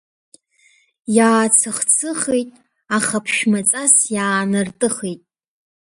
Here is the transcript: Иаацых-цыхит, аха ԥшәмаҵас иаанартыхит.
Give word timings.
Иаацых-цыхит, 1.15 2.49
аха 2.97 3.17
ԥшәмаҵас 3.25 3.93
иаанартыхит. 4.15 5.21